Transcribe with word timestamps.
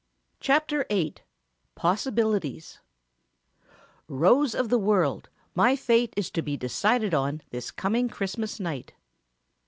CHAPTER 0.39 0.87
VIII 0.89 1.17
Possibilities 1.75 2.79
"'Rose 4.07 4.55
of 4.55 4.69
the 4.69 4.79
World,' 4.79 5.29
my 5.53 5.75
fate 5.75 6.11
is 6.17 6.31
to 6.31 6.41
be 6.41 6.57
decided 6.57 7.13
on 7.13 7.43
this 7.51 7.69
coming 7.69 8.09
Christmas 8.09 8.59
night." 8.59 8.93